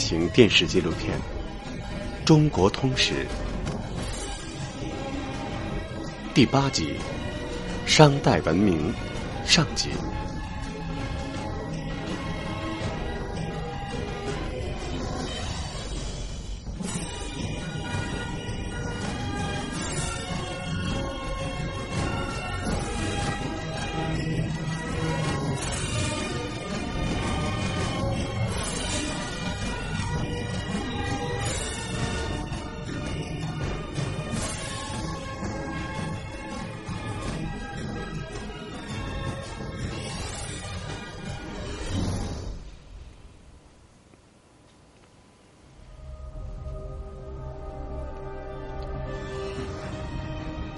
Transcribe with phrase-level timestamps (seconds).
[0.00, 1.14] 大型电视纪录片
[2.24, 3.12] 《中国通史》
[6.32, 6.94] 第八集：
[7.84, 8.94] 商代文明
[9.44, 9.90] 上集。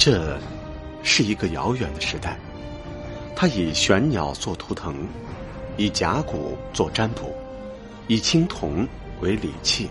[0.05, 0.36] 这
[1.05, 2.36] 是一个遥远的时代，
[3.36, 4.97] 它以玄鸟做图腾，
[5.77, 7.33] 以甲骨做占卜，
[8.08, 8.84] 以青铜
[9.20, 9.89] 为礼器。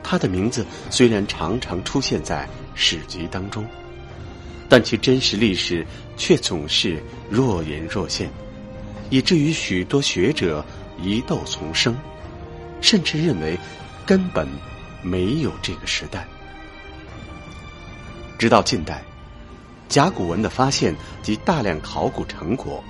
[0.00, 3.66] 它的名字虽然常常出现在史籍当中，
[4.68, 5.84] 但其真实历史
[6.16, 8.30] 却总是若隐若现，
[9.10, 10.64] 以至于许多学者
[11.02, 11.98] 疑窦丛生，
[12.80, 13.58] 甚至认为
[14.06, 14.46] 根本
[15.02, 16.24] 没有这个时代。
[18.40, 19.04] 直到近代，
[19.86, 22.82] 甲骨文的发现及大量考古成果，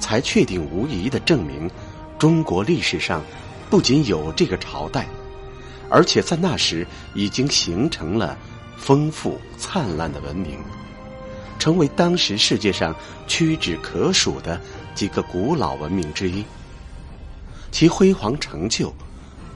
[0.00, 1.70] 才确定无疑的证明，
[2.18, 3.22] 中国历史上
[3.68, 5.06] 不仅有这个朝代，
[5.90, 8.38] 而且在那时已经形成了
[8.78, 10.58] 丰富灿烂的文明，
[11.58, 14.58] 成为当时世界上屈指可数的
[14.94, 16.42] 几个古老文明之一。
[17.70, 18.90] 其辉煌成就，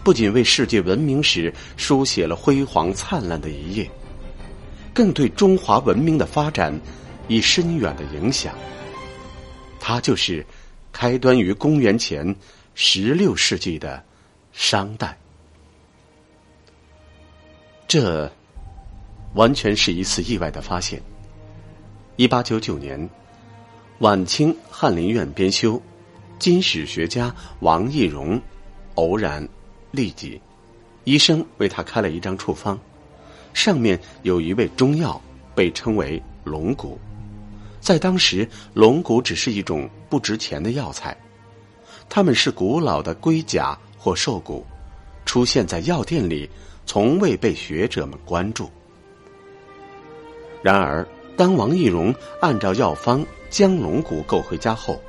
[0.04, 3.90] 不仅为世界文明史书写了辉煌灿烂的一页。
[5.00, 6.78] 更对中华文明的发展
[7.26, 8.54] 以深远的影响。
[9.80, 10.44] 它就是
[10.92, 12.36] 开端于公元前
[12.74, 14.04] 十六世纪的
[14.52, 15.16] 商代。
[17.88, 18.30] 这
[19.32, 21.00] 完全是一次意外的发现。
[22.16, 23.08] 一八九九年，
[24.00, 25.80] 晚清翰林院编修、
[26.38, 28.38] 金史学家王懿荣
[28.96, 29.48] 偶然
[29.94, 30.38] 痢疾，
[31.04, 32.78] 医生为他开了一张处方。
[33.52, 35.20] 上面有一味中药，
[35.54, 36.98] 被称为龙骨。
[37.80, 41.16] 在当时，龙骨只是一种不值钱的药材，
[42.08, 44.64] 它们是古老的龟甲或兽骨，
[45.24, 46.48] 出现在药店里，
[46.84, 48.70] 从未被学者们关注。
[50.62, 51.06] 然而，
[51.36, 55.00] 当王懿荣按照药方将龙骨购回家后，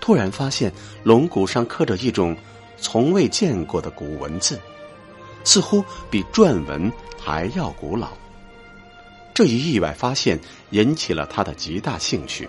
[0.00, 0.70] 突然发现
[1.02, 2.36] 龙骨上刻着一种
[2.76, 4.60] 从未见过的古文字，
[5.46, 6.92] 似乎比篆文。
[7.18, 8.10] 还要古老。
[9.34, 10.38] 这一意外发现
[10.70, 12.48] 引起了他的极大兴趣，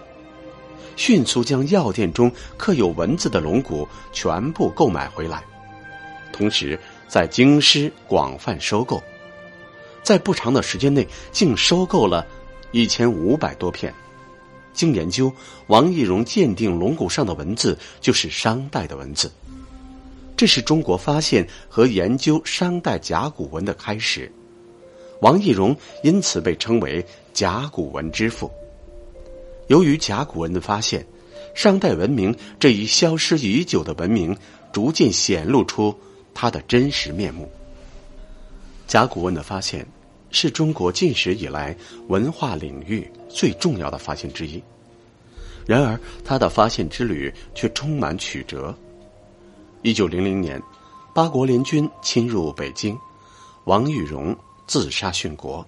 [0.96, 5.44] 迅速将药店中刻有文字的龙骨全部购买回来，
[6.32, 9.02] 同时在京师广泛收购，
[10.04, 12.24] 在不长的时间内竟收购了
[12.72, 13.92] 一千五百多片。
[14.74, 15.34] 经研究，
[15.66, 19.32] 王懿荣鉴定龙骨上的文字就是商代的文字，
[20.38, 24.32] 这是中国发现和研究商代甲骨文的开始。
[25.22, 27.04] 王懿荣因此被称为
[27.34, 28.50] 甲骨文之父。
[29.66, 31.04] 由于甲骨文的发现，
[31.56, 34.38] 商代文明这一消失已久的文明
[34.72, 35.94] 逐渐显露出
[36.36, 37.52] 它的真实面目。
[38.86, 39.86] 甲骨文的发现
[40.30, 41.76] 是中国近史以来
[42.10, 44.62] 文化领域最重要的发现之一。
[45.66, 48.74] 然而，他的发现之旅却充满曲折。
[49.82, 50.62] 一九零零年，
[51.14, 52.98] 八国联军侵入北京，
[53.66, 54.36] 王懿荣。
[54.68, 55.66] 自杀殉国，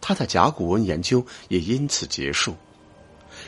[0.00, 2.54] 他的甲骨文研究也因此结束。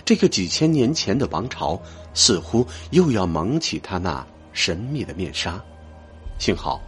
[0.05, 1.81] 这个几千年前的王朝
[2.13, 4.23] 似乎又要蒙起他那
[4.53, 5.59] 神秘的面纱。
[6.39, 6.79] 幸好，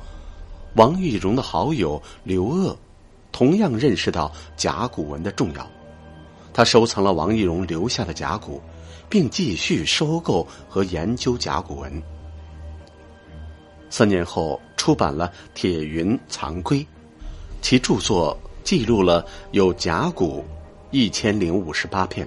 [0.75, 2.77] 王懿荣的好友刘鄂
[3.33, 5.67] 同样认识到甲骨文的重要，
[6.53, 8.61] 他收藏了王懿荣留下的甲骨，
[9.09, 12.03] 并继续收购和研究甲骨文。
[13.96, 16.79] 三年后，出版了《铁云藏龟》。
[17.62, 20.44] 其著作记录了有甲骨
[20.91, 22.26] 一千零五十八片，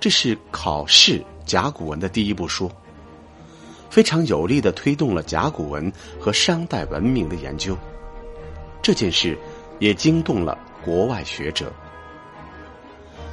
[0.00, 2.70] 这是考试甲骨文的第一部书，
[3.90, 7.76] 非常有力的推动了甲骨文和商代文明的研究。
[8.80, 9.38] 这件事
[9.80, 11.70] 也惊动了国外学者。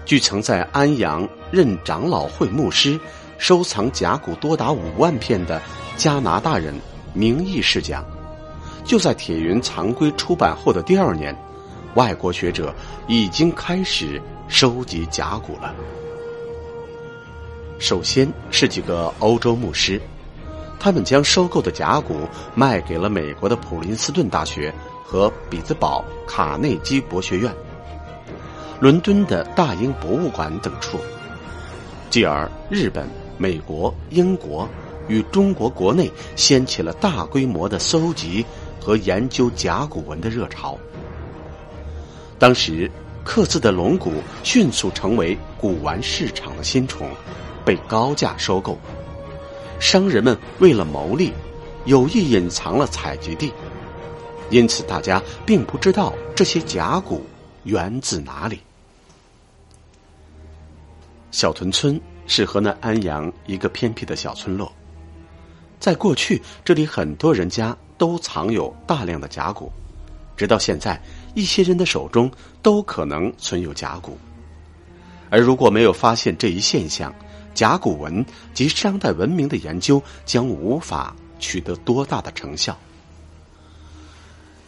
[0.03, 2.99] 据曾在安阳任长老会牧师、
[3.37, 5.61] 收藏甲骨多达五万片的
[5.95, 6.75] 加拿大人
[7.15, 8.05] 名义士讲。
[8.83, 11.35] 就在《铁云藏龟》出版后的第二年，
[11.95, 12.71] 外国学者
[13.07, 15.73] 已经开始收集甲骨了。
[17.79, 19.99] 首先是几个欧洲牧师，
[20.79, 24.71] 他们将收购的甲骨卖给了美国的普林斯顿大学
[25.03, 27.51] 和比兹堡卡内基博学院、
[28.79, 30.99] 伦敦的大英博物馆等处，
[32.11, 33.09] 继而日本、
[33.39, 34.69] 美国、英国
[35.07, 38.45] 与中国国内掀起了大规模的搜集
[38.79, 40.77] 和研究甲骨文的热潮。
[42.37, 42.89] 当时，
[43.23, 44.13] 刻字的龙骨
[44.43, 47.09] 迅速成为古玩市场的新宠，
[47.63, 48.77] 被高价收购。
[49.79, 51.33] 商人们为了牟利，
[51.85, 53.51] 有意隐藏了采集地，
[54.49, 57.25] 因此大家并不知道这些甲骨
[57.63, 58.59] 源自哪里。
[61.31, 64.71] 小屯村是河南安阳一个偏僻的小村落，
[65.85, 69.71] 在过去，这里很多人家都藏有大量的甲骨，
[70.35, 70.99] 直到现在，
[71.35, 72.31] 一些人的手中
[72.63, 74.17] 都可能存有甲骨。
[75.29, 77.13] 而如果没有发现这一现象，
[77.53, 82.75] 甲骨文及商代文明的研究将无法取得多大的成效。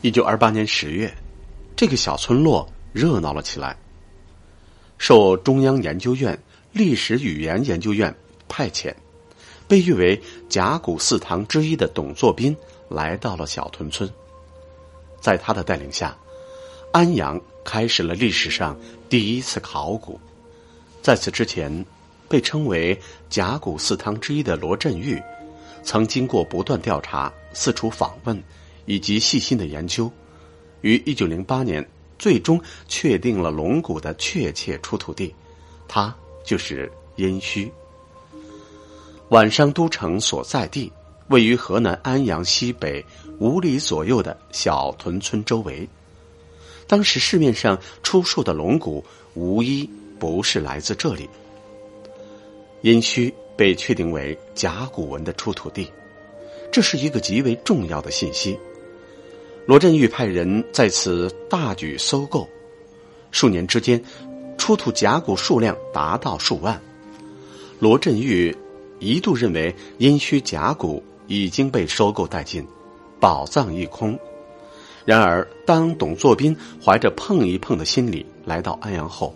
[0.02, 1.12] 一九二八年十月，
[1.75, 3.75] 这个小村落热闹了起来。
[5.00, 6.38] 受中央研究院
[6.72, 8.16] 历史语言研究院
[8.48, 8.94] 派遣，
[9.68, 12.56] 被誉为甲骨四堂之一的董作宾
[12.90, 14.10] 来到了小屯村。
[15.19, 16.18] 在他的带领下，
[16.92, 18.78] 安阳开始了历史上
[19.10, 20.19] 第一次考古。
[21.02, 21.86] 在此之前。
[22.30, 23.00] 被称为
[23.30, 25.18] 甲骨四堂之一的罗振玉，
[25.81, 28.44] 曾经过不断调查、四处访问
[28.86, 30.12] 以及细心的研究，
[30.81, 35.34] 于一九零八年最终确定了龙骨的确切出土地，
[35.88, 37.72] 它就是殷墟。
[39.30, 40.92] 晚商都城所在地
[41.28, 43.04] 位于河南安阳西北
[43.40, 45.88] 五里左右的小屯村周围。
[46.88, 49.04] 当时市面上出售的龙骨
[49.34, 51.30] 无一不是来自这里。
[52.82, 55.92] 殷墟被确定为甲骨文的出土地，
[56.72, 58.58] 这是一个极为重要的信息。
[59.66, 62.48] 罗振玉派人在此大举搜购，
[63.32, 64.02] 数年之间，
[64.58, 66.82] 出土甲骨数量达到数万。
[67.80, 68.56] 罗振玉
[69.00, 72.66] 一度认为殷墟甲骨已经被收购殆尽，
[73.20, 74.18] 宝藏一空。
[75.06, 79.34] 然而，当董作宾怀着碰一碰的心理来到安阳后，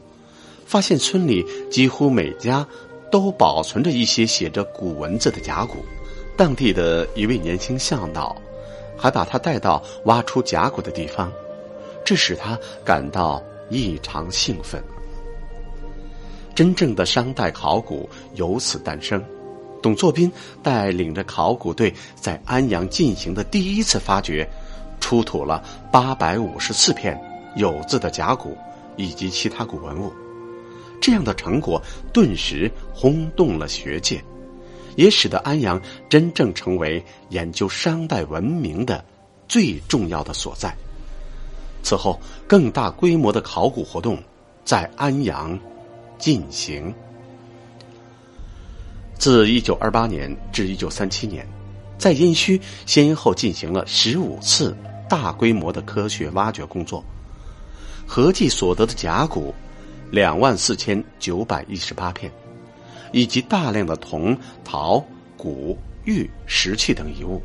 [0.65, 2.67] 发现村里几乎每家。
[3.11, 5.83] 都保存着一些写着古文字的甲骨，
[6.37, 8.33] 当地的一位年轻向导，
[8.97, 11.29] 还把他带到挖出甲骨的地方，
[12.05, 14.81] 这使他感到异常兴奋。
[16.55, 19.21] 真正的商代考古由此诞生。
[19.81, 20.31] 董作宾
[20.61, 24.47] 带领着考古队在安阳进行的第一次发掘，
[24.99, 27.19] 出土了八百五十四片
[27.55, 28.55] 有字的甲骨
[28.95, 30.13] 以及其他古文物。
[31.01, 31.81] 这样的成果
[32.13, 34.23] 顿时轰动了学界，
[34.95, 39.03] 也使得安阳真正成为研究商代文明的
[39.47, 40.71] 最重要的所在。
[41.81, 44.21] 此后，更大规模的考古活动
[44.63, 45.57] 在安阳
[46.19, 46.93] 进行。
[49.21, 51.47] 自一九二八年至一九三七年，
[51.95, 54.75] 在殷墟先后进行了十五次
[55.07, 57.05] 大规模的科学挖掘工作，
[58.07, 59.53] 合计所得的甲骨。
[60.09, 62.31] 两万四千九百一十八片，
[63.13, 64.97] 以及大量的铜、陶、
[65.37, 67.39] 骨、玉、石器等遗物，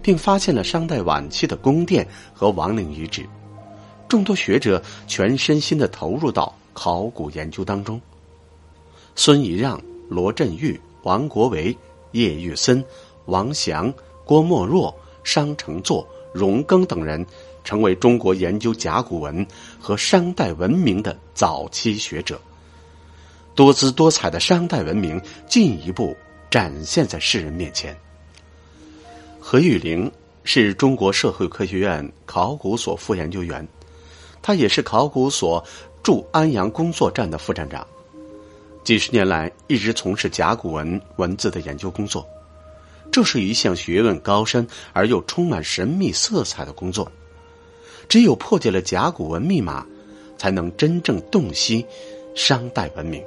[0.00, 3.28] 并发现了商代晚期的宫殿和王陵遗址。
[4.06, 8.00] 众多学者全身心的投入到考古研究当中。
[9.16, 11.76] 孙仪让、罗振玉、王国维、
[12.12, 12.84] 叶玉森、
[13.26, 13.92] 王祥、
[14.24, 17.24] 郭沫若、商承祚、荣庚等人。
[17.64, 19.46] 成为中国研究甲骨文
[19.78, 22.40] 和商代文明的早期学者，
[23.54, 26.16] 多姿多彩的商代文明进一步
[26.48, 27.94] 展现在世人面前。
[29.38, 30.10] 何玉玲
[30.44, 33.68] 是中国社会科学院考古所副研究员，
[34.40, 35.62] 他也是考古所
[36.02, 37.86] 驻安阳工作站的副站长，
[38.84, 42.26] 几十年来一直从事甲骨文文字的研究工作。
[43.10, 47.10] 这是一项学问高深而又充满神秘色彩的工作。
[48.08, 49.86] 只有破解了甲骨文密码，
[50.38, 51.84] 才能真正洞悉
[52.34, 53.22] 商代文明。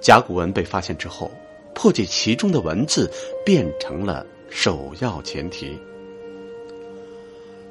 [0.00, 1.30] 甲骨文被发现之后，
[1.74, 3.10] 破解其中的文字
[3.44, 5.76] 变成了首要前提。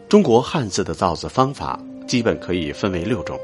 [0.10, 3.40] 中国汉字的造字方法基本可以分为六种，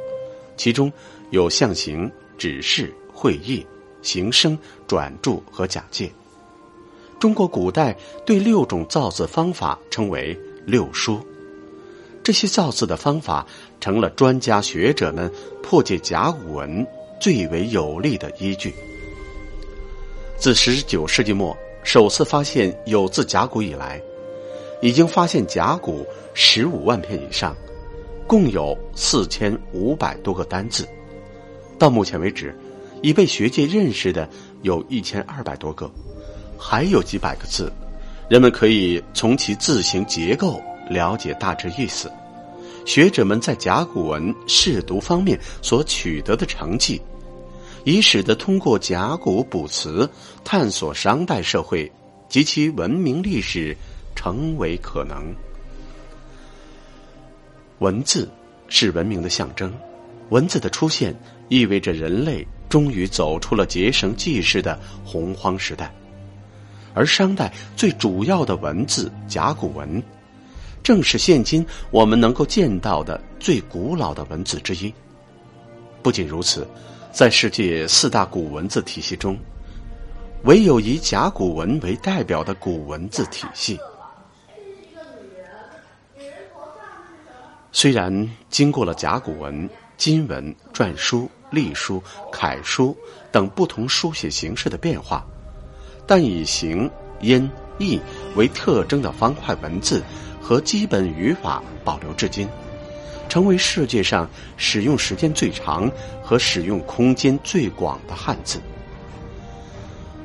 [0.57, 0.91] 其中
[1.31, 2.93] 有象形、指示、
[3.23, 3.65] 会意、
[4.01, 6.11] 形声、转注和假借。
[7.21, 11.25] 中国古代对六种造字方法称为六书。
[12.21, 13.47] 这些造字的方法
[13.79, 16.85] 成了专家学者们破解甲骨文
[17.17, 18.73] 最为有力的依据。
[20.37, 24.01] 自十九世纪末首次发现有字甲骨以来，
[24.81, 27.55] 已经发现甲骨十五万片以上，
[28.27, 30.85] 共有四千五百多个单字。
[31.79, 32.53] 到目前为止，
[33.03, 34.27] 已被学界认识的
[34.61, 35.91] 有一千二百多个，
[36.57, 37.71] 还有几百个字，
[38.29, 42.09] 人们可以从其字形结构了解大致意思。
[42.85, 47.01] 学者们在甲骨文试读方面所取得的成绩，
[47.83, 50.09] 已使得通过甲骨卜辞
[50.45, 51.91] 探索商代社会
[52.29, 53.75] 及其文明历史
[54.15, 55.35] 成为可能。
[57.79, 58.29] 文字
[58.69, 59.73] 是文明的象征，
[60.29, 61.13] 文字的出现
[61.49, 65.93] 意味着人类终于走出了结绳记事的洪荒时代，
[66.95, 70.01] 而商代最主要的文字甲骨文。
[70.81, 74.91] 正是现今我们能够见到的最古老的文字之一。
[76.01, 76.67] 不仅如此，
[77.11, 79.37] 在世界四大古文字体系中，
[80.45, 83.77] 唯有以甲骨文为代表的古文字体系。
[87.71, 92.97] 虽然经过了甲骨文、金文、篆书、隶书、楷书
[93.31, 95.25] 等不同书写形式的变化，
[96.05, 96.89] 但以形、
[97.21, 98.01] 音、义
[98.35, 100.03] 为特征的方块文字。
[100.45, 102.49] 和基本语法保留至今，
[103.29, 105.89] 成为世界上使用时间最长
[106.21, 108.59] 和使用空间最广的汉字。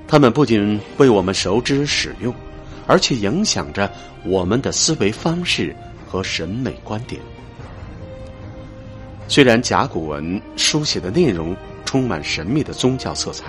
[0.08, 2.35] 它们不仅为我们熟知使用，
[2.88, 3.88] 而且影响着
[4.25, 5.73] 我们的思维方式
[6.04, 7.23] 和审美观点。
[9.28, 11.54] 虽然甲骨文书写的内容
[11.85, 13.44] 充满神秘的宗教色彩，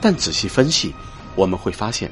[0.00, 0.92] 但仔细分析，
[1.36, 2.10] 我们会发现，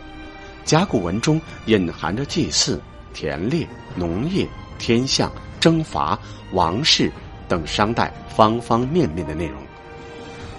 [0.64, 2.80] 甲骨文中隐含着祭祀。
[3.14, 6.18] 田猎、农业、天象、征伐、
[6.52, 7.12] 王室
[7.46, 9.60] 等商代方方面面的内容，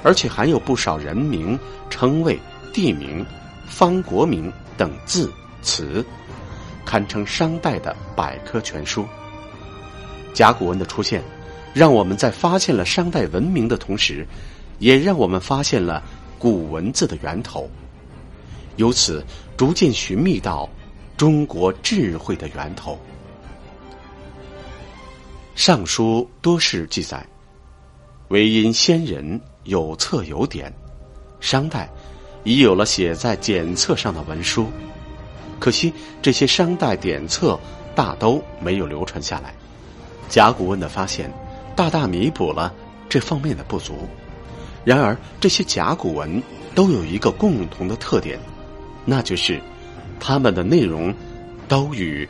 [0.03, 2.39] 而且还有不少人名、称谓、
[2.71, 3.25] 地名、
[3.65, 5.33] 方国名等字
[5.63, 6.05] 词，
[6.85, 9.03] 堪称商代的百科全书。
[10.31, 11.23] 甲骨文的出现，
[11.73, 14.25] 让我们在发现了商代文明的同时，
[14.79, 16.03] 也让我们发现了
[16.37, 17.69] 古文字的源头，
[18.75, 19.25] 由此
[19.57, 20.69] 逐渐寻觅到。
[21.15, 22.93] 中国智慧的源头，
[25.55, 27.23] 《尚书》多是记载，
[28.29, 30.73] 唯因先人有册有典，
[31.39, 31.87] 商代
[32.43, 34.67] 已有了写在简册上的文书。
[35.59, 37.57] 可惜这些商代典册
[37.95, 39.53] 大都没有流传下来。
[40.27, 41.31] 甲骨文的发现，
[41.75, 42.73] 大大弥补了
[43.09, 44.07] 这方面的不足。
[44.83, 46.41] 然而，这些甲骨文
[46.75, 48.39] 都有一个共同的特点，
[49.05, 49.61] 那就是。
[50.25, 51.13] 它们的内容
[51.67, 52.25] 都与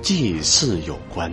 [0.00, 1.32] 祭祀有关。